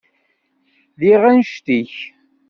[0.97, 1.93] Lliɣ annect-ik.